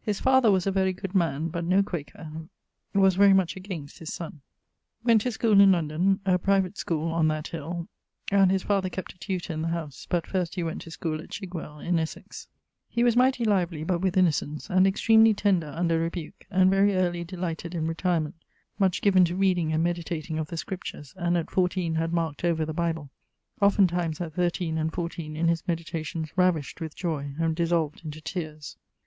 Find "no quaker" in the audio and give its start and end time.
1.62-2.48